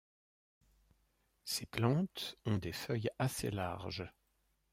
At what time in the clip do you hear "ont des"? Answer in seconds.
2.47-2.71